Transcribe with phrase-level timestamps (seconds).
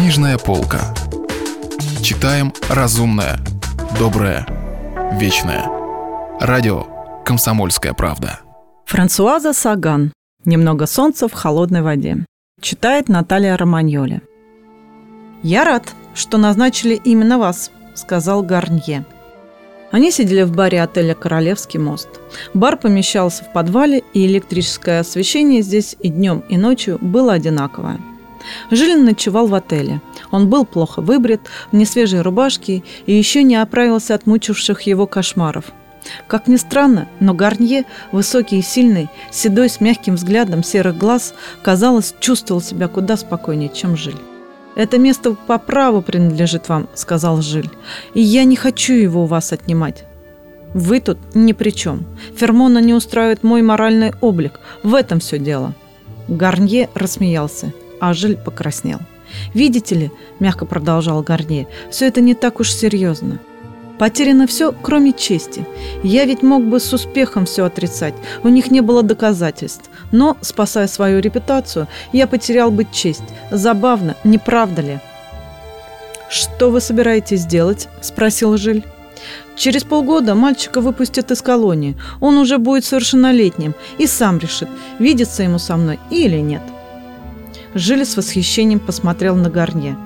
[0.00, 0.94] Книжная полка.
[2.02, 3.38] Читаем разумное,
[3.98, 4.46] доброе,
[5.20, 5.66] вечное.
[6.40, 6.86] Радио
[7.22, 8.40] «Комсомольская правда».
[8.86, 10.10] Франсуаза Саган.
[10.46, 12.24] «Немного солнца в холодной воде».
[12.62, 14.22] Читает Наталья Романьоли.
[15.42, 19.04] «Я рад, что назначили именно вас»,— сказал Гарнье.
[19.90, 22.08] Они сидели в баре отеля «Королевский мост».
[22.54, 28.00] Бар помещался в подвале, и электрическое освещение здесь и днем, и ночью было одинаковое.
[28.70, 30.00] Жилин ночевал в отеле.
[30.30, 35.66] Он был плохо выбрит, в несвежей рубашке и еще не оправился от мучивших его кошмаров.
[36.26, 42.14] Как ни странно, но Гарнье, высокий и сильный, седой с мягким взглядом серых глаз, казалось,
[42.20, 44.16] чувствовал себя куда спокойнее, чем Жиль.
[44.76, 47.70] «Это место по праву принадлежит вам»,— сказал Жиль.
[48.14, 50.04] «И я не хочу его у вас отнимать».
[50.72, 52.06] «Вы тут ни при чем.
[52.36, 54.60] Фермона не устраивает мой моральный облик.
[54.84, 55.74] В этом все дело».
[56.28, 58.98] Гарнье рассмеялся, а Жиль покраснел.
[59.54, 60.10] «Видите ли»,—
[60.40, 63.38] мягко продолжал Гарнье,— «все это не так уж серьезно.
[64.00, 65.66] Потеряно все, кроме чести.
[66.02, 68.14] Я ведь мог бы с успехом все отрицать.
[68.42, 69.90] У них не было доказательств.
[70.10, 73.22] Но, спасая свою репутацию, я потерял бы честь.
[73.50, 75.00] Забавно, не правда ли?
[76.30, 78.84] «Что вы собираетесь делать?»– спросил Жиль.
[79.54, 81.98] Через полгода мальчика выпустят из колонии.
[82.20, 86.62] Он уже будет совершеннолетним и сам решит, видится ему со мной или нет.
[87.74, 89.96] Жиль с восхищением посмотрел на Гарнье.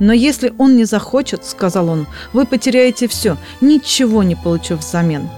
[0.00, 5.28] Но если он не захочет, сказал он, вы потеряете все, ничего не получив взамен.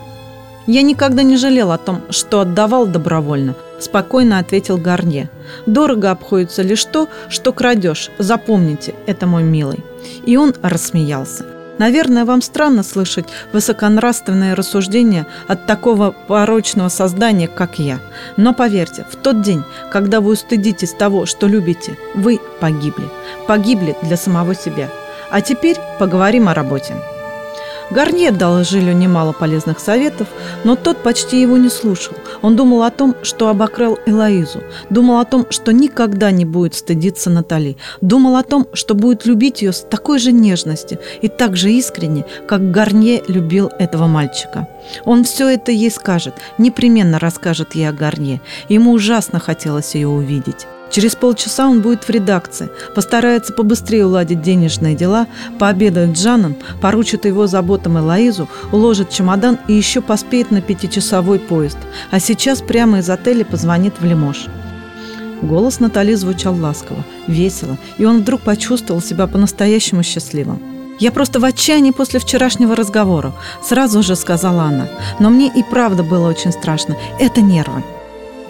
[0.66, 5.30] Я никогда не жалел о том, что отдавал добровольно, спокойно ответил Гарнье.
[5.66, 8.10] Дорого обходится лишь то, что крадешь.
[8.18, 9.84] Запомните, это мой милый.
[10.24, 11.55] И он рассмеялся.
[11.78, 17.98] Наверное, вам странно слышать высоконравственные рассуждения от такого порочного создания, как я.
[18.36, 23.08] Но поверьте, в тот день, когда вы устыдитесь того, что любите, вы погибли.
[23.46, 24.88] Погибли для самого себя.
[25.30, 26.94] А теперь поговорим о работе.
[27.90, 30.26] Гарнье дал Жилю немало полезных советов,
[30.64, 32.14] но тот почти его не слушал.
[32.42, 37.30] Он думал о том, что обокрал Элоизу, думал о том, что никогда не будет стыдиться
[37.30, 41.70] Натали, думал о том, что будет любить ее с такой же нежностью и так же
[41.70, 44.68] искренне, как Гарнье любил этого мальчика.
[45.04, 48.40] Он все это ей скажет, непременно расскажет ей о Гарнье.
[48.68, 50.66] Ему ужасно хотелось ее увидеть.
[50.90, 55.26] Через полчаса он будет в редакции, постарается побыстрее уладить денежные дела,
[55.58, 61.78] пообедает с Жаном, поручит его заботам Элоизу, уложит чемодан и еще поспеет на пятичасовой поезд.
[62.10, 64.46] А сейчас прямо из отеля позвонит в Лимож.
[65.42, 70.62] Голос Натали звучал ласково, весело, и он вдруг почувствовал себя по-настоящему счастливым.
[70.98, 74.88] «Я просто в отчаянии после вчерашнего разговора»,– сразу же сказала она.
[75.18, 76.96] «Но мне и правда было очень страшно.
[77.20, 77.82] Это нервы».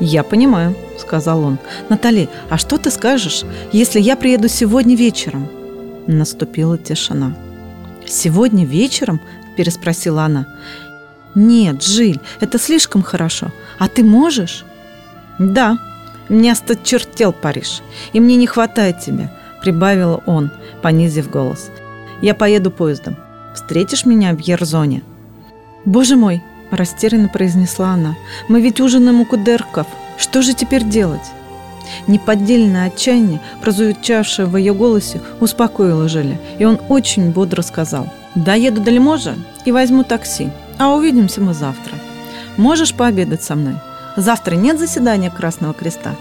[0.00, 1.58] «Я понимаю»,— сказал он.
[1.88, 5.48] «Натали, а что ты скажешь, если я приеду сегодня вечером?»
[6.06, 7.34] Наступила тишина.
[8.06, 9.20] «Сегодня вечером?»–
[9.56, 10.46] переспросила она.
[11.34, 13.48] «Нет, Жиль, это слишком хорошо.
[13.78, 14.64] А ты можешь?»
[15.38, 15.78] «Да,
[16.28, 17.82] мне осточертел Париж,
[18.12, 19.30] и мне не хватает тебя»,–
[19.62, 20.50] прибавил он,
[20.82, 21.70] понизив голос.
[22.22, 23.16] «Я поеду поездом.
[23.54, 25.02] Встретишь меня в Ерзоне?»
[25.84, 28.16] «Боже мой!»– растерянно произнесла она.
[28.48, 29.86] «Мы ведь ужинаем у Кудерков.
[30.18, 31.32] Что же теперь делать?»
[32.06, 38.08] Неподдельное отчаяние, прозвучавшее в ее голосе, успокоило Желя, и он очень бодро сказал.
[38.34, 39.34] «Доеду до Лиможа
[39.64, 41.94] и возьму такси, а увидимся мы завтра.
[42.56, 43.74] Можешь пообедать со мной?
[44.16, 46.14] Завтра нет заседания Красного Креста?»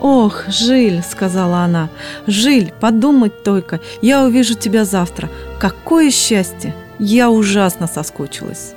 [0.00, 1.90] «Ох, Жиль»,— сказала она,—
[2.26, 5.28] «Жиль, подумать только, я увижу тебя завтра.
[5.58, 6.74] Какое счастье!
[6.98, 8.74] Я ужасно соскучилась».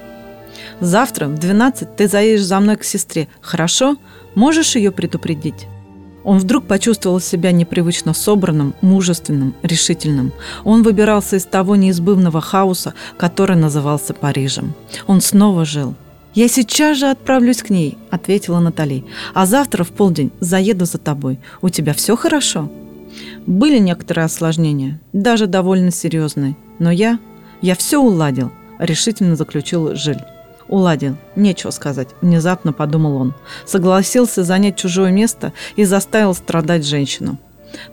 [0.79, 3.97] Завтра в 12 ты заедешь за мной к сестре, хорошо?
[4.35, 5.67] Можешь ее предупредить?»
[6.23, 10.31] Он вдруг почувствовал себя непривычно собранным, мужественным, решительным.
[10.63, 14.73] Он выбирался из того неизбывного хаоса, который назывался Парижем.
[15.05, 15.95] Он снова жил.
[16.33, 19.05] «Я сейчас же отправлюсь к ней»,— ответила Натали.
[19.33, 21.39] «А завтра в полдень заеду за тобой.
[21.61, 22.71] У тебя все хорошо?»
[23.45, 26.55] Были некоторые осложнения, даже довольно серьезные.
[26.79, 27.19] Но я...
[27.61, 30.21] я все уладил, решительно заключил Жиль.
[30.67, 31.17] Уладил.
[31.35, 32.09] Нечего сказать.
[32.21, 33.33] Внезапно подумал он.
[33.65, 37.37] Согласился занять чужое место и заставил страдать женщину.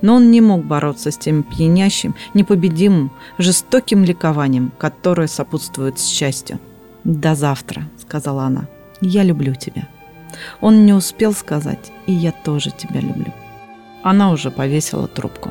[0.02, 6.58] Но он не мог бороться с тем пьянящим, непобедимым, жестоким ликованием, которое сопутствует счастью.
[7.04, 8.66] «До завтра»,— сказала она.
[9.00, 9.88] «Я люблю тебя».
[10.60, 13.32] Он не успел сказать «И я тоже тебя люблю».
[14.02, 15.50] Она уже повесила трубку.